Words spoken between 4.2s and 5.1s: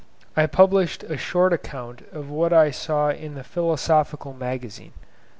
Magazine.